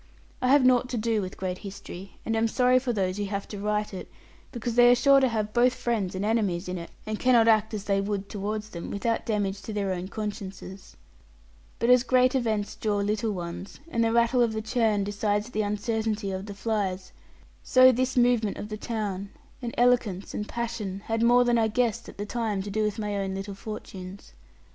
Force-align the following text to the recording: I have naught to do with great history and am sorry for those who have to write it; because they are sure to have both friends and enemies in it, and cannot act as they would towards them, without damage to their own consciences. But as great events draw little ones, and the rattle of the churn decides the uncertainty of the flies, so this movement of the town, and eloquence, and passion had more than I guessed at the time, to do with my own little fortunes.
I 0.41 0.47
have 0.47 0.65
naught 0.65 0.89
to 0.89 0.97
do 0.97 1.21
with 1.21 1.37
great 1.37 1.59
history 1.59 2.17
and 2.25 2.35
am 2.35 2.47
sorry 2.47 2.79
for 2.79 2.91
those 2.91 3.17
who 3.17 3.25
have 3.25 3.47
to 3.49 3.59
write 3.59 3.93
it; 3.93 4.09
because 4.51 4.73
they 4.73 4.89
are 4.89 4.95
sure 4.95 5.19
to 5.19 5.27
have 5.27 5.53
both 5.53 5.75
friends 5.75 6.15
and 6.15 6.25
enemies 6.25 6.67
in 6.67 6.79
it, 6.79 6.89
and 7.05 7.19
cannot 7.19 7.47
act 7.47 7.71
as 7.75 7.83
they 7.83 8.01
would 8.01 8.27
towards 8.27 8.69
them, 8.71 8.89
without 8.89 9.27
damage 9.27 9.61
to 9.61 9.71
their 9.71 9.91
own 9.93 10.07
consciences. 10.07 10.97
But 11.77 11.91
as 11.91 12.01
great 12.01 12.33
events 12.33 12.75
draw 12.75 12.95
little 12.97 13.31
ones, 13.33 13.79
and 13.89 14.03
the 14.03 14.11
rattle 14.11 14.41
of 14.41 14.53
the 14.53 14.61
churn 14.63 15.03
decides 15.03 15.51
the 15.51 15.61
uncertainty 15.61 16.31
of 16.31 16.47
the 16.47 16.55
flies, 16.55 17.11
so 17.61 17.91
this 17.91 18.17
movement 18.17 18.57
of 18.57 18.69
the 18.69 18.77
town, 18.77 19.29
and 19.61 19.71
eloquence, 19.77 20.33
and 20.33 20.49
passion 20.49 21.01
had 21.05 21.21
more 21.21 21.43
than 21.43 21.59
I 21.59 21.67
guessed 21.67 22.09
at 22.09 22.17
the 22.17 22.25
time, 22.25 22.63
to 22.63 22.71
do 22.71 22.81
with 22.81 22.97
my 22.97 23.15
own 23.17 23.35
little 23.35 23.53
fortunes. 23.53 24.33